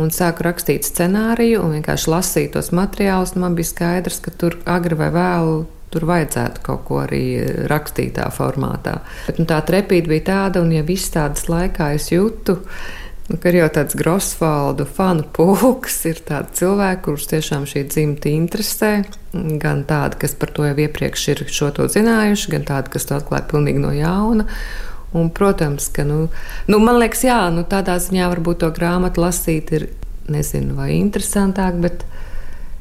Un 0.02 0.12
sāku 0.12 0.44
rakstīt 0.44 0.84
scenāriju, 0.84 1.62
un 1.64 1.78
vienkārši 1.78 2.12
lasīt 2.12 2.52
tos 2.58 2.74
materiālus. 2.76 3.38
Man 3.40 3.56
bija 3.56 3.72
skaidrs, 3.72 4.20
ka 4.24 4.34
tur 4.36 4.58
agri 4.68 4.98
vai 5.00 5.08
vēlu 5.16 5.64
tur 5.96 6.06
vajadzētu 6.10 6.64
kaut 6.66 6.84
ko 6.90 7.00
arī 7.06 7.24
rakstītā 7.72 8.28
formātā. 8.36 9.00
Bet, 9.30 9.40
nu, 9.40 9.48
tā 9.48 9.62
trepība 9.64 10.12
bija 10.12 10.28
tāda, 10.28 10.66
un 10.66 10.74
jau 10.76 10.84
izstādes 10.92 11.48
laikā 11.48 11.94
es 11.96 12.10
jūtu. 12.12 12.58
Nu, 13.26 13.40
ka 13.42 13.50
ir 13.50 13.62
jau 13.62 13.70
tāds 13.74 13.96
Grosvaldu 13.98 14.86
fanu 14.86 15.24
pulks, 15.34 16.02
ir 16.10 16.20
tādi 16.28 16.60
cilvēki, 16.60 17.02
kurus 17.08 17.30
tiešām 17.32 17.64
šī 17.70 17.86
dzimta 17.90 18.30
interesē. 18.30 18.92
Gan 19.34 19.86
tādi, 19.90 20.20
kas 20.22 20.36
par 20.38 20.52
to 20.54 20.68
jau 20.68 20.76
iepriekš 20.84 21.24
ir 21.34 21.46
šo 21.50 21.72
to 21.80 21.88
zinājuši, 21.92 22.52
gan 22.54 22.68
tādi, 22.68 22.92
kas 22.94 23.08
to 23.10 23.18
atklāja 23.18 23.48
pilnīgi 23.50 23.82
no 23.82 23.96
jauna. 23.96 24.46
Un, 25.16 25.30
protams, 25.32 25.88
ka 25.96 26.04
nu, 26.04 26.26
nu, 26.68 26.80
man 26.84 27.00
liekas, 27.00 27.24
jā, 27.24 27.40
nu, 27.56 27.64
tādā 27.70 27.96
ziņā 28.04 28.28
varbūt 28.34 28.66
to 28.66 28.72
grāmatu 28.76 29.24
lasīt 29.24 29.72
ir 29.78 29.88
nezinu, 30.32 30.76
vai 30.76 30.92
interesantāk, 30.98 31.80
bet 31.80 32.04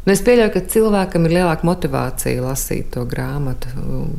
Nu, 0.04 0.12
es 0.12 0.20
pieļauju, 0.20 0.52
ka 0.52 0.60
cilvēkam 0.68 1.24
ir 1.24 1.32
lielāka 1.38 1.64
motivācija 1.64 2.42
lasīt 2.44 2.90
to 2.92 3.06
grāmatu. 3.08 3.70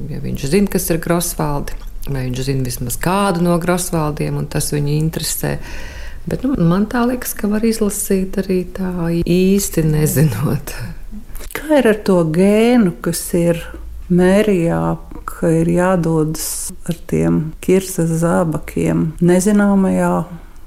Ja 0.09 0.17
viņš 0.23 0.47
zina, 0.49 0.69
kas 0.73 0.89
ir 0.89 0.97
Grosvaldi, 0.97 1.75
vai 2.07 2.23
viņš 2.23 2.41
zina 2.47 2.65
vismaz 2.65 2.97
kādu 3.01 3.43
no 3.45 3.59
Grosvaldiem, 3.61 4.39
un 4.41 4.47
tas 4.49 4.71
viņu 4.73 4.95
interesē. 4.95 5.59
Bet 6.25 6.41
nu, 6.41 6.55
man 6.57 6.87
tā 6.89 7.03
liekas, 7.05 7.35
ka 7.37 7.51
var 7.51 7.65
izlasīt 7.69 8.39
arī 8.41 8.63
tā 8.73 8.89
īsti 9.29 9.85
nezinot. 9.85 10.73
Kā 11.53 11.77
ir 11.77 11.91
ar 11.93 12.01
to 12.07 12.17
gēnu, 12.33 12.95
kas 13.05 13.21
ir 13.37 13.61
mērijā, 14.09 14.81
ka 15.35 15.51
ir 15.51 15.69
jādodas 15.71 16.71
ar 16.87 16.99
tiem 17.09 17.41
kirsas 17.63 18.13
zābakiem 18.21 19.09
nezināmajā, 19.23 20.13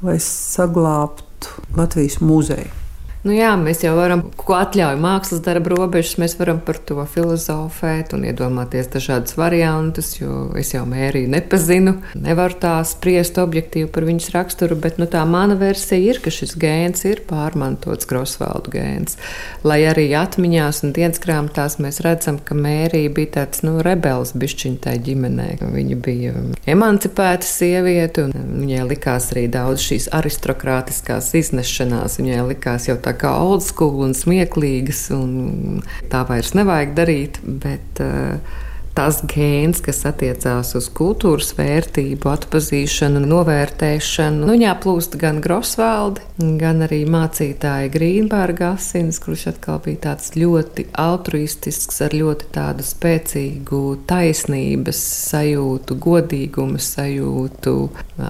lai 0.04 0.18
saglābtu 0.22 1.54
Latvijas 1.78 2.20
muzeju? 2.20 2.88
Nu 3.26 3.34
jā, 3.34 3.50
mēs 3.58 3.80
jau 3.82 3.96
varam, 3.98 4.20
ko 4.38 4.54
atļauj 4.54 4.94
mākslas 5.02 5.40
darba 5.42 5.72
robežas, 5.72 6.14
mēs 6.22 6.37
varam 6.38 6.60
par 6.62 6.76
to 6.87 7.02
filozofēt 7.02 8.12
un 8.14 8.22
iedomāties 8.30 8.87
dažādas 8.92 9.34
variantus, 9.34 10.12
jo 10.20 10.52
es 10.58 10.70
jau 10.70 10.84
mērīju 10.87 11.32
nepazinu. 11.32 11.96
Nevaru 12.14 12.54
tā 12.62 12.76
spriest 12.87 13.40
objektīvi 13.42 13.88
par 13.90 14.06
viņas 14.06 14.30
raksturu, 14.37 14.78
bet 14.78 15.00
nu, 15.02 15.08
tā 15.10 15.25
mana 15.26 15.56
versija 15.58 15.98
ir, 15.98 16.20
ka 16.22 16.30
šis 16.30 16.54
gēns 16.62 17.02
ir 17.10 17.25
pārmantots 17.26 18.06
Grosvaldu 18.06 18.70
gēns. 18.76 19.18
Lai 19.66 19.80
arī 19.90 20.06
atmiņās 20.14 20.84
un 20.87 20.94
dienas 20.94 21.18
grāmatās 21.25 21.80
mēs 21.82 21.98
redzam, 22.06 22.38
ka 22.38 22.54
mērija 22.54 23.10
bija 23.18 23.34
tāds 23.40 23.64
nu, 23.66 23.80
rebels 23.82 24.30
bišķiņtai 24.38 24.94
ģimenē. 25.10 25.48
Viņa 25.75 26.00
bija 26.06 26.37
emancipēta 26.70 27.50
sieviete, 27.50 28.28
un 28.28 28.62
viņai 28.62 28.87
likās 28.94 29.32
arī 29.34 29.48
daudz 29.58 29.82
šīs 29.90 30.08
aristokrātiskās 30.22 31.34
iznešanās. 31.42 32.20
Viņai 32.22 32.40
likās 32.54 32.87
jau 32.88 32.96
tā 33.02 33.07
kā 33.16 33.32
old 33.40 33.64
school 33.66 34.04
un 34.06 34.14
smieklīgas, 34.16 35.06
un 35.14 35.82
tā 36.12 36.24
vairs 36.28 36.54
nevajag 36.58 36.96
darīt. 36.98 37.40
Bet, 37.64 38.02
uh, 38.04 38.66
tas 38.98 39.20
gēns, 39.30 39.78
kas 39.84 40.00
attiecās 40.08 40.72
uz 40.74 40.88
kultūras 40.90 41.52
vērtību, 41.54 42.26
atpazīšanu, 42.32 43.20
novērtēšanu. 43.30 44.40
Nu, 44.42 44.56
viņā 44.56 44.72
plūst 44.82 45.12
gan 45.20 45.38
Grosvaldi, 45.44 46.24
gan 46.58 46.82
arī 46.82 47.04
mācītāja 47.06 47.92
Grīnberga 47.94 48.72
asins, 48.74 49.20
kurš 49.22 49.44
atkal 49.52 49.78
bija 49.84 50.00
tāds 50.08 50.32
ļoti 50.34 50.88
altruistisks, 50.98 52.00
ar 52.08 52.16
ļoti 52.18 52.48
tādu 52.56 52.86
spēcīgu 52.88 53.82
taisnības 54.10 55.02
sajūtu, 55.28 55.98
godīguma 56.08 56.82
sajūtu, 56.82 57.76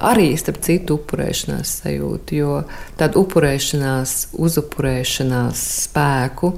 arī 0.02 0.34
starp 0.36 0.60
citu 0.66 0.98
upurēšanās 1.00 1.78
sajūtu, 1.80 2.42
jo 2.42 2.60
tāda 3.00 3.16
upurēšanās, 3.22 4.18
uzupurēšanās 4.36 5.64
spēku 5.86 6.52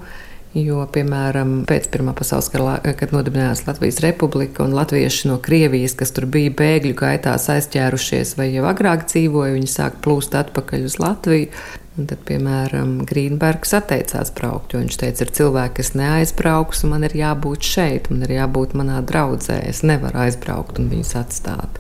Jo, 0.51 0.81
piemēram, 0.91 1.61
pēc 1.63 1.85
Pirmā 1.95 2.11
pasaules 2.19 2.49
kara, 2.51 2.81
kad 2.99 3.13
nodibinājās 3.15 3.69
Latvijas 3.69 4.01
republika 4.03 4.65
un 4.65 4.73
latvieši 4.75 5.29
no 5.31 5.37
Krievijas, 5.39 5.93
kas 5.95 6.11
tur 6.17 6.25
bija 6.27 6.51
bēgļu 6.59 6.97
gaitās 6.99 7.45
aizķērušies 7.55 8.33
vai 8.35 8.49
jau 8.51 8.65
agrāk 8.67 9.05
dzīvoja, 9.07 9.53
viņi 9.55 9.71
sāk 9.71 10.01
plūst 10.03 10.35
atpakaļ 10.35 10.89
uz 10.89 10.97
Latviju. 10.99 11.53
Un 11.99 12.09
tad, 12.11 12.25
piemēram, 12.27 12.97
Grīnbergs 13.07 13.77
atteicās 13.79 14.33
braukt, 14.35 14.75
jo 14.75 14.81
viņš 14.83 14.99
teica, 14.99 15.23
ir 15.23 15.31
cilvēki, 15.39 15.77
kas 15.79 15.93
neaizbrauks, 16.01 16.83
un 16.83 16.95
man 16.97 17.07
ir 17.07 17.15
jābūt 17.21 17.67
šeit, 17.67 18.09
man 18.11 18.25
ir 18.27 18.35
jābūt 18.41 18.75
manā 18.79 18.99
draudzē. 19.07 19.61
Es 19.71 19.85
nevaru 19.87 20.25
aizbraukt 20.25 20.81
un 20.83 20.89
viņus 20.91 21.13
atstāt. 21.21 21.79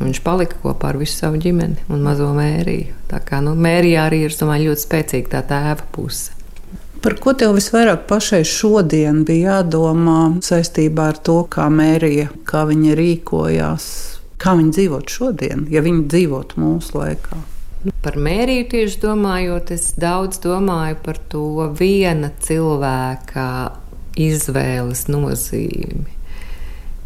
Un 0.00 0.10
viņš 0.10 0.20
palika 0.26 0.60
kopā 0.60 0.92
ar 0.92 1.00
visu 1.00 1.16
savu 1.20 1.40
ģimeni 1.40 1.86
un 1.88 2.04
mazo 2.04 2.28
mēriju. 2.36 2.92
Tā 3.08 3.22
kā 3.24 3.40
nu, 3.44 3.54
mērijā 3.56 4.04
arī 4.10 4.24
ir 4.26 4.36
domāju, 4.36 4.72
ļoti 4.72 4.86
spēcīga 4.88 5.34
tā 5.36 5.42
tēva 5.54 5.88
puse. 5.96 6.39
Par 7.00 7.14
ko 7.16 7.32
tev 7.32 7.54
visvairāk 7.56 8.02
pašai 8.10 8.42
šodien 8.44 9.22
bija 9.24 9.54
jādomā 9.54 10.42
saistībā 10.44 11.06
ar 11.14 11.20
to, 11.24 11.38
kā 11.48 11.70
mērija, 11.72 12.26
kā 12.44 12.66
viņa 12.68 12.96
rīkojās, 12.98 13.86
kā 14.40 14.52
viņa 14.58 14.74
dzīvot 14.76 15.14
šodien, 15.14 15.64
ja 15.72 15.80
viņa 15.80 16.04
dzīvot 16.12 16.52
mūsu 16.60 16.98
laikā? 17.00 17.38
Nu, 17.86 17.94
par 18.04 18.18
mēriju 18.20 18.66
tieši 18.74 19.00
domājot, 19.00 19.72
es 19.72 19.94
daudz 19.96 20.42
domāju 20.44 20.98
par 21.00 21.16
to 21.32 21.70
viena 21.78 22.28
cilvēka 22.44 23.46
izvēles 24.20 25.06
nozīmi. 25.08 26.18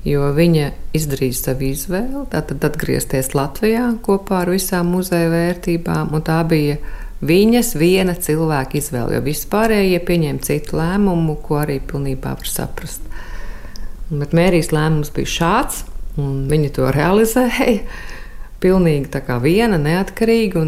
Jo 0.04 0.32
viņa 0.34 0.72
izdarīja 0.98 1.38
savu 1.38 1.68
izvēli, 1.70 2.24
tad 2.34 2.50
atgriezties 2.66 3.30
Latvijā 3.38 3.92
kopā 4.02 4.42
ar 4.42 4.50
visām 4.56 4.90
muzeja 4.92 5.30
vērtībām, 5.30 6.10
un 6.18 6.26
tā 6.26 6.42
bija 6.50 6.82
viņas 7.24 7.74
viena 7.80 8.14
cilvēka 8.16 8.78
izvēle, 8.78 9.16
jo 9.16 9.24
vispārējie 9.24 10.00
pieņēma 10.04 10.44
citu 10.44 10.78
lēmumu, 10.78 11.38
ko 11.44 11.62
arī 11.62 11.80
pilnībā 11.84 12.36
var 12.38 12.50
saprast. 12.50 13.04
Bet 14.10 14.34
Mērijas 14.36 14.70
lēmums 14.74 15.12
bija 15.14 15.32
šāds, 15.32 15.84
un 16.20 16.44
viņa 16.50 16.72
to 16.76 16.90
realizēja. 16.94 17.78
Pilnīgi 18.64 19.10
tā 19.12 19.20
kā 19.24 19.38
viena, 19.42 19.76
neatkarīga. 19.80 20.62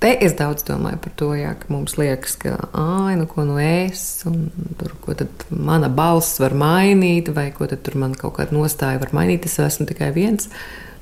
Te 0.00 0.14
es 0.24 0.32
daudz 0.32 0.64
domāju 0.64 0.96
par 1.04 1.12
to, 1.20 1.26
jā, 1.36 1.50
ka 1.60 1.68
mums 1.68 1.98
liekas, 2.00 2.38
ka, 2.40 2.54
ah, 2.72 3.10
nu 3.20 3.26
ko 3.28 3.44
nu 3.44 3.58
es, 3.60 4.22
un 4.24 4.46
tur, 4.80 4.94
ko 5.04 5.12
tad 5.18 5.42
mana 5.52 5.90
balss 5.92 6.38
var 6.40 6.54
mainīt, 6.56 7.28
vai 7.36 7.50
ko 7.52 7.66
tad 7.68 7.82
tur 7.84 7.98
man 8.00 8.14
kaut 8.16 8.38
kāda 8.38 8.56
nostāja 8.56 9.02
var 9.02 9.12
mainīt. 9.18 9.44
Es 9.44 9.58
esmu 9.60 9.84
tikai 9.90 10.08
viens. 10.16 10.48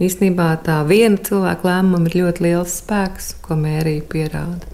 Īstenībā 0.02 0.48
tā 0.66 0.80
viena 0.86 1.18
cilvēka 1.28 1.68
lēmumam 1.68 2.08
ir 2.10 2.16
ļoti 2.24 2.42
liels 2.48 2.74
spēks, 2.82 3.36
ko 3.42 3.54
mērija 3.58 4.02
pierāda. 4.10 4.66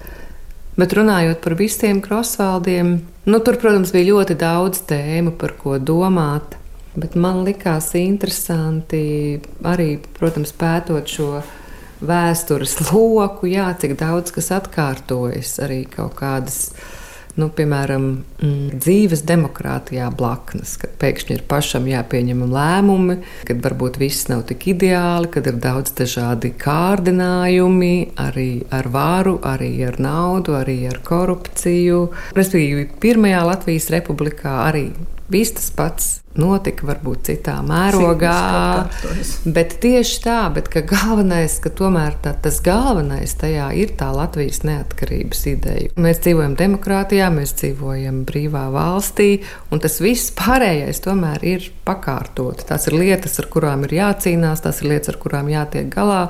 Bet 0.80 0.96
runājot 0.96 1.42
par 1.44 1.54
visiem 1.60 2.00
krosvaldiem, 2.04 2.94
nu, 3.28 3.40
tur, 3.44 3.58
protams, 3.60 3.92
bija 3.92 4.08
ļoti 4.08 4.38
daudz 4.40 4.80
tēmu, 4.88 5.34
par 5.36 5.52
ko 5.60 5.76
domāt. 5.76 6.56
Bet 6.96 7.12
man 7.18 7.42
likās 7.44 7.90
interesanti 7.98 9.02
arī, 9.68 9.98
protams, 10.16 10.54
pētot 10.56 11.12
šo 11.12 11.28
vēstures 12.08 12.78
loku, 12.90 13.48
jā, 13.52 13.70
cik 13.80 13.96
daudz 14.00 14.34
kas 14.34 14.52
atkārtojas, 14.58 15.56
arī 15.64 15.84
kaut 15.90 16.16
kādas 16.18 16.68
nu, 17.40 17.48
piemēram, 17.50 18.04
mm, 18.38 18.78
dzīves 18.78 19.24
demokrātijā 19.26 20.06
blaknes, 20.14 20.76
kad 20.78 20.94
pēkšņi 21.00 21.34
ir 21.34 21.42
pašam 21.50 21.88
jāpieņem 21.90 22.44
lēmumi, 22.50 23.16
kad 23.48 23.62
varbūt 23.64 23.98
viss 24.02 24.28
nav 24.30 24.44
tik 24.50 24.68
ideāli, 24.74 25.30
kad 25.34 25.48
ir 25.50 25.58
daudz 25.62 25.94
dažādi 25.98 26.52
kārdinājumi, 26.60 27.94
arī 28.22 28.50
ar 28.74 28.88
varu, 28.94 29.40
arī 29.42 29.72
ar 29.88 29.98
naudu, 30.02 30.54
arī 30.60 30.78
ar 30.90 31.00
korupciju. 31.06 32.04
Respektīvi, 32.38 32.86
Pirmajā 33.02 33.42
Latvijas 33.50 33.90
republikā 33.94 34.60
arī 34.68 34.86
viss 35.32 35.56
tas 35.56 35.70
pats 35.74 36.12
notika 36.38 36.86
varbūt 36.88 37.28
citā 37.28 37.54
mērogā. 37.64 38.34
Bet 39.46 39.76
tieši 39.82 40.18
tā, 40.24 40.38
bet 40.54 40.68
ka 40.72 40.82
galvenais, 40.86 41.56
ka 41.62 41.70
tomēr 41.74 42.16
tā, 42.24 42.34
tas 42.44 42.58
galvenais 42.64 43.36
tajā 43.38 43.70
ir 43.78 43.94
tā 43.98 44.10
Latvijas 44.14 44.64
neatkarības 44.66 45.44
ideja. 45.52 45.92
Mēs 46.00 46.22
dzīvojam 46.24 46.56
demokrātijā, 46.58 47.30
mēs 47.34 47.54
dzīvojam 47.60 48.24
brīvā 48.28 48.66
valstī, 48.74 49.30
un 49.70 49.82
tas 49.84 50.00
viss 50.02 50.34
pārējais 50.36 51.04
tomēr 51.06 51.46
ir 51.54 51.70
pakārtot. 51.86 52.66
Tās 52.68 52.88
ir 52.90 52.98
lietas, 52.98 53.38
ar 53.42 53.50
kurām 53.52 53.86
ir 53.86 53.98
jācīnās, 54.00 54.64
tās 54.64 54.82
ir 54.82 54.94
lietas, 54.94 55.14
ar 55.14 55.20
kurām 55.22 55.50
jātiek 55.52 55.90
galā. 55.94 56.24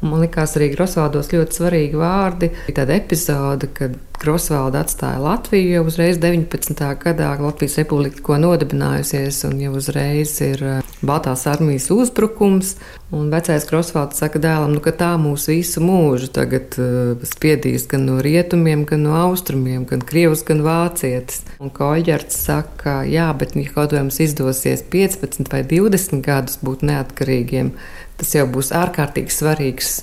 Man 0.00 0.22
liekas, 0.24 0.54
arī 0.56 0.70
Grosvaldos 0.72 1.28
ļoti 1.34 1.58
svarīgi 1.58 1.98
vārdi. 2.00 2.48
Bija 2.66 2.78
tāda 2.80 2.96
epizode, 2.96 3.68
kad 3.76 3.98
Grosvalda 4.20 4.82
atstāja 4.84 5.20
Latviju 5.20 5.74
jau 5.74 5.82
uzreiz 5.88 6.18
19. 6.20 6.80
gadā, 7.00 7.30
Latvijas 7.40 7.78
republika 7.80 8.18
tikko 8.18 8.36
nodibinājusies, 8.40 9.42
un 9.48 9.60
jau 9.60 9.74
uzreiz 9.76 10.34
ir 10.44 10.64
eh, 10.64 10.90
Baltās 11.04 11.46
armijas 11.48 11.88
uzbrukums. 11.92 12.74
Un 13.16 13.30
vecais 13.32 13.64
Grosvalds 13.68 14.20
saka 14.20 14.40
dēlam, 14.40 14.74
nu, 14.76 14.82
ka 14.84 14.92
tā 14.96 15.14
mūs 15.20 15.48
visu 15.50 15.80
mūžu 15.82 16.28
tagad 16.36 16.76
uh, 16.78 17.24
spiedīs 17.26 17.88
gan 17.90 18.04
no 18.06 18.20
rietumiem, 18.22 18.84
gan 18.86 19.02
no 19.02 19.16
austrumiem, 19.18 19.86
gan 19.88 20.04
krievs, 20.06 20.44
gan 20.46 20.60
vācietis. 20.62 21.40
Un 21.58 21.72
Koļģerts 21.74 22.38
saka, 22.44 23.00
jā, 23.08 23.26
bet 23.40 23.56
ja 23.58 23.72
kaut 23.72 23.96
vai 23.96 24.04
mums 24.04 24.20
izdosies 24.22 24.84
15 24.92 25.50
vai 25.50 25.64
20 25.66 26.22
gadus 26.22 26.60
būt 26.62 26.84
neatkarīgiem, 26.86 27.72
Tas 28.20 28.34
jau 28.36 28.44
būs 28.52 28.74
ārkārtīgi 28.76 29.32
svarīgs 29.32 29.94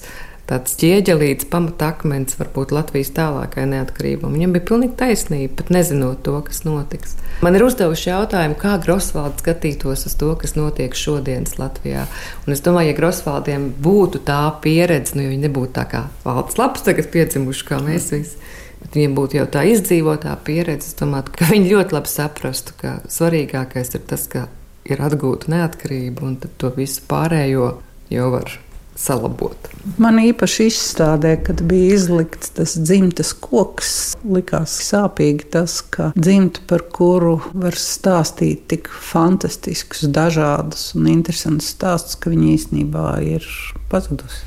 tāds 0.47 0.77
ķieģelīts, 0.79 1.49
pamatakmens 1.51 2.37
varbūt 2.39 2.71
Latvijas 2.71 3.11
tālākai 3.15 3.65
neatkarībai. 3.69 4.31
Viņam 4.31 4.53
bija 4.55 4.65
pilnīgi 4.69 4.95
taisnība, 4.99 5.57
pat 5.59 5.71
nezinot 5.75 6.21
to, 6.25 6.37
kas 6.47 6.63
notiks. 6.63 7.17
Man 7.43 7.57
ir 7.57 7.65
uzdevuši 7.67 8.09
jautājumu, 8.09 8.55
kā 8.57 8.77
Grosvalds 8.81 9.43
skatītos 9.43 10.07
uz 10.07 10.15
to, 10.17 10.31
kas 10.39 10.55
notiek 10.57 10.95
šodienas 10.97 11.57
Latvijā. 11.59 12.07
Un 12.47 12.55
es 12.55 12.63
domāju, 12.65 12.93
ja 12.93 12.97
Grosvaldiem 12.97 13.69
būtu 13.83 14.23
tā 14.27 14.39
pieredze, 14.63 15.17
nu, 15.17 15.27
ja 15.27 15.33
viņi 15.33 15.49
nebūtu 15.49 15.75
tā 15.75 15.83
kā 15.91 16.05
valsts 16.23 16.57
lapas 16.57 16.87
tagad 16.87 17.11
piedzimuši, 17.13 17.67
kā 17.67 17.81
mēs 17.83 18.13
visi. 18.15 18.39
Bet 18.77 18.95
viņiem 18.95 19.17
būtu 19.17 19.39
jau 19.39 19.47
tā 19.51 19.65
izdzīvotā 19.67 20.37
pieredze. 20.47 20.93
Es 20.93 20.97
domāju, 20.97 21.33
ka 21.35 21.49
viņi 21.51 21.73
ļoti 21.73 21.97
labi 21.97 22.13
saprastu, 22.13 22.77
ka 22.79 23.01
svarīgākais 23.11 23.93
ir 23.97 24.07
tas, 24.07 24.25
ka 24.31 24.47
ir 24.87 25.03
atgūta 25.03 25.51
neatkarība 25.51 26.23
un 26.23 26.39
to 26.39 26.71
visu 26.77 27.03
pārējo 27.09 27.73
jau 28.13 28.31
var 28.33 28.57
salabot. 28.97 29.69
Man 30.01 30.17
īpaši 30.19 30.67
izstādē, 30.71 31.35
kad 31.45 31.61
bija 31.69 31.95
izlikts 31.95 32.51
tas 32.57 32.73
dzimtas 32.79 33.31
koks, 33.37 33.91
likās 34.25 34.73
sāpīgi 34.87 35.47
tas, 35.53 35.79
ka 35.93 36.09
dzimta, 36.17 36.63
par 36.69 36.83
kuru 36.93 37.37
var 37.53 37.77
stāstīt 37.77 38.65
tik 38.73 38.89
fantastiskus, 38.89 40.07
dažādus 40.13 40.89
un 40.97 41.09
interesantus 41.13 41.71
stāstus, 41.75 42.17
ka 42.19 42.33
viņa 42.33 42.51
īstenībā 42.55 43.07
ir 43.27 43.47
pazudusi. 43.91 44.43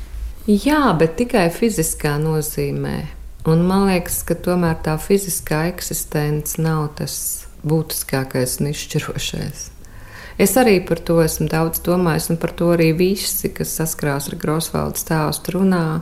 Jā, 0.49 0.91
bet 0.97 1.15
tikai 1.21 1.47
fiziskā 1.53 2.17
nozīmē. 2.21 2.97
Un 3.49 3.63
man 3.65 3.87
liekas, 3.89 4.19
ka 4.25 4.35
tomēr 4.37 4.77
tā 4.85 4.97
fiziskā 5.01 5.63
eksistence 5.71 6.61
nav 6.61 6.91
tas 6.99 7.15
būtiskākais 7.65 8.59
un 8.61 8.71
izšķirošais. 8.73 9.69
Es 10.41 10.55
arī 10.57 10.79
par 10.81 10.97
to 11.05 11.19
esmu 11.21 11.45
daudz 11.51 11.83
domājis, 11.85 12.31
un 12.33 12.39
par 12.41 12.55
to 12.57 12.71
arī 12.73 12.89
visi, 12.97 13.51
kas 13.53 13.75
saskarās 13.77 14.31
ar 14.31 14.39
Grosvaldu 14.41 14.97
stāstu, 14.97 15.59
runā. 15.59 16.01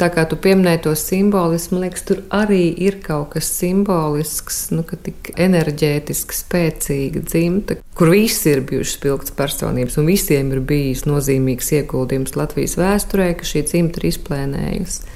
Tā 0.00 0.08
kā 0.10 0.24
tu 0.26 0.38
pieminēji 0.40 0.80
to 0.86 0.94
simbolismu, 0.96 1.76
man 1.76 1.84
liekas, 1.84 2.02
tur 2.08 2.22
arī 2.34 2.70
ir 2.82 2.96
kaut 3.04 3.34
kas 3.34 3.50
simbolisks, 3.52 4.58
nu, 4.72 4.82
ka 4.86 4.96
tik 4.96 5.30
enerģētiski 5.36 6.36
spēcīga 6.38 7.22
dzimta, 7.28 7.76
kur 7.98 8.10
visi 8.14 8.48
ir 8.54 8.62
bijuši 8.66 8.94
spilgts 8.96 9.34
personības, 9.36 9.98
un 10.00 10.08
visiem 10.08 10.50
ir 10.56 10.62
bijis 10.66 11.04
nozīmīgs 11.06 11.70
ieguldījums 11.76 12.34
Latvijas 12.40 12.78
vēsturē, 12.80 13.28
ka 13.36 13.46
šī 13.46 13.62
dzimta 13.68 14.00
ir 14.00 14.08
izplēnējusi. 14.10 15.14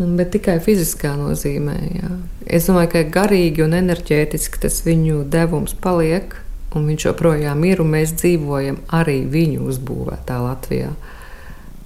Bet 0.00 0.30
tikai 0.36 0.60
fiziskā 0.64 1.16
nozīmē. 1.18 1.74
Jā. 1.96 2.12
Es 2.46 2.68
domāju, 2.70 2.92
ka 2.94 3.02
garīgi 3.18 3.64
un 3.64 3.74
enerģētiski 3.80 4.62
tas 4.62 4.78
viņu 4.86 5.24
devums 5.32 5.74
paliek 5.80 6.38
un 6.76 6.86
viņš 6.90 7.06
joprojām 7.08 7.64
ir, 7.68 7.82
un 7.82 7.92
mēs 7.96 8.14
dzīvojam 8.20 8.80
arī 8.94 9.20
viņu 9.30 9.66
uzbūvētā 9.70 10.38
Latvijā. 10.44 10.90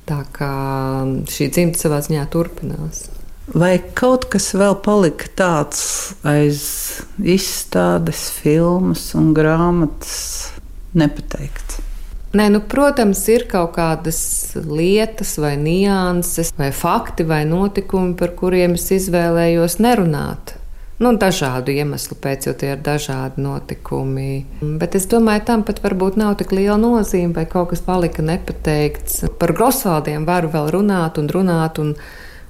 Tā 0.05 0.21
kā 0.37 0.55
šī 1.33 1.49
dzimta 1.53 1.81
savā 1.81 2.03
ziņā 2.05 2.27
turpinās. 2.33 3.07
Vai 3.53 3.77
kaut 3.97 4.25
kas 4.33 4.51
vēl 4.57 4.77
palika 4.85 5.29
tāds 5.37 5.81
aiz 6.25 6.63
izstādes, 7.21 8.31
filmas 8.33 9.11
un 9.17 9.35
grāmatas 9.37 10.15
nepateikts? 10.97 11.83
Nē, 12.35 12.49
nu, 12.51 12.59
protams, 12.67 13.21
ir 13.31 13.45
kaut 13.47 13.77
kādas 13.77 14.19
lietas, 14.57 15.37
vai 15.39 15.53
nianses, 15.61 16.51
vai 16.59 16.73
fakti, 16.75 17.23
vai 17.29 17.45
notikumi, 17.47 18.17
par 18.19 18.33
kuriem 18.35 18.75
es 18.75 18.89
izvēlējos 18.97 19.79
nerunāt. 19.79 20.54
Nu, 21.03 21.11
dažādu 21.19 21.73
iemeslu 21.75 22.15
pēc, 22.23 22.47
jo 22.47 22.53
tie 22.55 22.75
ir 22.77 22.83
dažādi 22.85 23.43
notikumi. 23.43 24.45
Bet 24.79 24.95
es 24.95 25.09
domāju, 25.11 25.43
tam 25.49 25.65
pat 25.67 25.81
varbūt 25.83 26.19
nav 26.21 26.37
tik 26.39 26.55
liela 26.55 26.79
nozīme, 26.79 27.33
vai 27.35 27.49
kaut 27.51 27.73
kas 27.73 27.83
palika 27.83 28.23
nepateikts. 28.23 29.25
Par 29.41 29.53
Grosvaldiem 29.59 30.27
varu 30.29 30.53
vēl 30.53 30.71
runāt 30.77 31.19
un 31.19 31.27
runāt. 31.35 31.81
Un, 31.83 31.97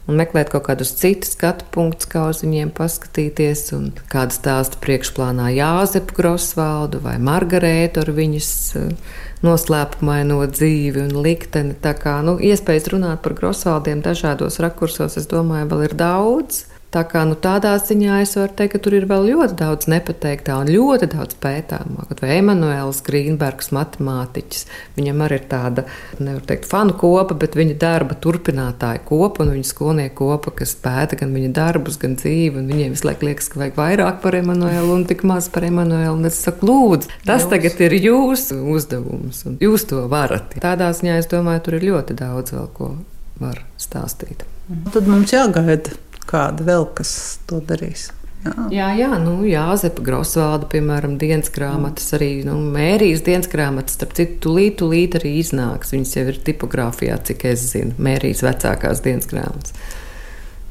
un 0.04 0.20
meklēt 0.20 0.50
kaut 0.52 0.66
kādus 0.66 0.92
citus 0.98 1.32
skatu 1.38 1.64
punktus, 1.72 2.10
kā 2.12 2.26
uz 2.28 2.42
viņiem 2.44 2.74
paskatīties. 2.76 3.70
Kāda 4.12 4.36
stāsta 4.36 4.76
priekšplānā 4.84 5.48
Jāzepu 5.56 6.18
Grosvaldu 6.20 7.00
vai 7.00 7.16
Margarētu 7.16 8.04
ar 8.04 8.12
viņas 8.12 8.50
eh, 8.76 9.16
noslēpumaino 9.46 10.42
dzīvi 10.52 11.06
un 11.06 11.16
likteni. 11.24 11.78
Tā 11.80 11.96
kā 11.96 12.18
nu, 12.26 12.36
iespējas 12.36 12.92
runāt 12.92 13.24
par 13.24 13.38
Grosvaldiem 13.40 14.04
dažādos 14.04 14.60
rakursos, 14.60 15.16
es 15.16 15.32
domāju, 15.32 15.72
vēl 15.72 15.88
ir 15.88 15.98
daudz. 16.04 16.66
Tā 16.94 17.02
kā 17.10 17.24
nu, 17.26 17.34
tādā 17.34 17.72
ziņā 17.82 18.20
es 18.22 18.36
varu 18.38 18.54
teikt, 18.54 18.76
ka 18.76 18.78
tur 18.84 18.94
ir 18.94 19.08
vēl 19.10 19.24
ļoti 19.32 19.56
daudz 19.58 19.88
nepateiktā 19.90 20.60
un 20.62 20.68
ļoti 20.70 21.08
daudz 21.10 21.34
pētāmā. 21.42 22.04
Vai 22.20 22.36
Emanuēls 22.36 23.00
Grīnbergs, 23.02 23.72
matemātiķis, 23.74 24.68
viņam 24.94 25.24
arī 25.26 25.40
ir 25.40 25.48
tāda, 25.50 25.84
nevar 26.20 26.44
teikt, 26.46 26.68
fanu 26.70 26.94
kopa, 27.00 27.34
bet 27.40 27.58
viņa 27.58 27.74
darba 27.82 28.14
turpinātāja 28.14 29.02
kopa 29.08 29.42
un 29.42 29.50
viņa 29.56 29.70
skolnieku 29.72 30.20
kopa, 30.20 30.52
kas 30.60 30.76
pēta 30.84 31.18
gan 31.18 31.34
viņa 31.34 31.50
darbus, 31.56 31.98
gan 31.98 32.14
dzīvi. 32.20 32.62
Viņiem 32.70 32.94
visu 32.94 33.08
laiku 33.08 33.26
liekas, 33.26 33.50
ka 33.50 33.64
vajag 33.64 33.80
vairāk 33.80 34.22
par 34.22 34.38
Emanuēlu 34.38 34.94
un 34.94 35.04
tik 35.10 35.26
maz 35.26 35.50
par 35.50 35.66
Emanuēlu. 35.66 36.22
Es 36.30 36.38
saku, 36.46 36.70
lūdzu, 36.70 37.10
tas 37.26 37.42
Jūs. 37.42 37.50
tagad 37.50 37.84
ir 37.88 37.98
jūsu 37.98 38.60
uzdevums 38.76 39.42
un 39.50 39.58
jūs 39.62 39.88
to 39.90 40.06
varat. 40.14 40.54
Tādā 40.62 40.94
ziņā 40.94 41.18
es 41.18 41.30
domāju, 41.34 41.66
tur 41.66 41.80
ir 41.80 41.90
ļoti 41.90 42.16
daudz 42.22 42.54
vēl 42.54 42.70
ko 42.78 42.94
var 43.42 43.64
stāstīt. 43.82 44.46
Tad 44.94 45.10
mums 45.10 45.34
jāgaida 45.34 45.98
kāda 46.30 46.66
vēl, 46.66 46.86
kas 46.98 47.14
to 47.48 47.62
darīs. 47.64 48.10
Jā, 48.44 48.66
jā, 48.68 48.88
jā 48.98 49.10
nu, 49.22 49.38
Jāzepa 49.48 50.04
Grosvalda, 50.04 50.68
piemēram, 50.68 51.16
dienas 51.20 51.48
grāmatas, 51.52 52.10
arī 52.16 52.42
nu, 52.44 52.58
Mērijas 52.74 53.24
dienas 53.24 53.48
grāmatas, 53.48 53.96
starp 53.96 54.12
citu, 54.18 54.36
tūlīt, 54.44 54.76
tūlīt 54.82 55.16
arī 55.16 55.38
iznāks. 55.40 55.94
Viņas 55.96 56.16
jau 56.18 56.26
ir 56.28 56.40
tipogrāfijā, 56.44 57.16
cik 57.30 57.46
es 57.54 57.64
zinu, 57.72 57.96
Mērijas 58.04 58.44
vecākās 58.44 59.00
dienas 59.04 59.30
grāmatas 59.32 59.72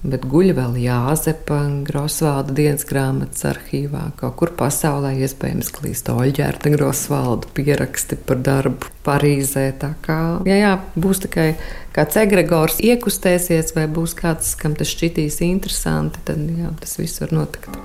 bet 0.04 0.26
guļ 0.30 0.52
vēl 0.58 0.76
Jāzepa 0.84 1.60
Grosvalda 1.88 2.56
dienas 2.56 2.86
grāmatas 2.88 3.46
arhīvā. 3.48 4.10
Kaut 4.20 4.36
kur 4.40 4.54
pasaulē 4.60 5.14
iespējams 5.24 5.72
klīst 5.76 6.12
Oļģērta 6.12 6.74
Grosvalda 6.76 7.50
pieraksti 7.56 8.20
par 8.28 8.44
darbu 8.44 8.92
Parīzē. 9.08 9.70
Tā 9.80 9.94
kā 10.04 10.20
jā, 10.50 10.60
jā, 10.60 10.76
būs 11.00 11.24
tikai 11.26 11.54
kāds 11.96 12.20
egregors 12.20 12.80
iekustēsies, 12.84 13.76
vai 13.78 13.88
būs 13.92 14.16
kāds, 14.20 14.56
kam 14.60 14.76
tas 14.80 14.92
šķitīs 14.92 15.42
interesanti, 15.48 16.24
tad 16.28 16.44
jā, 16.52 16.76
tas 16.84 17.00
viss 17.00 17.24
var 17.24 17.36
notikt. 17.42 17.82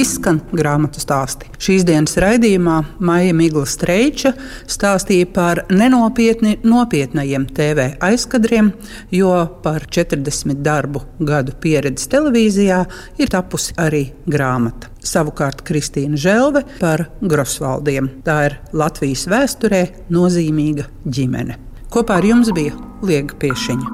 Izskan 0.00 0.40
grāmatu 0.54 1.00
stāsti. 1.02 1.48
Šīs 1.60 1.84
dienas 1.86 2.16
raidījumā 2.20 2.76
Maija 3.04 3.34
Migla 3.36 3.64
Streiča 3.68 4.34
stāstīja 4.70 5.28
par 5.34 5.62
nenopietni 5.72 6.56
nopietnajiem 6.64 7.46
TV 7.54 7.88
aizkadriem, 8.04 8.72
jo 9.14 9.32
par 9.64 9.86
40 9.90 10.62
darbu 10.64 11.04
gadu 11.20 11.54
pieredzi 11.60 12.08
televīzijā 12.12 12.80
ir 13.20 13.32
tapusi 13.32 13.76
arī 13.80 14.06
grāmata. 14.26 14.90
Savukārt 15.04 15.60
Kristīna 15.68 16.16
Želve 16.16 16.64
par 16.78 17.08
Grosvaldiem. 17.20 18.08
Tā 18.24 18.38
ir 18.48 18.56
Latvijas 18.72 19.26
vēsturē 19.28 19.84
nozīmīga 20.14 20.88
ģimene. 21.04 21.58
Kopā 21.92 22.18
ar 22.22 22.26
jums 22.26 22.50
bija 22.56 22.74
Liega 23.04 23.36
Piešiņa. 23.42 23.92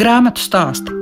Grāmatu 0.00 0.42
stāsti 0.42 1.01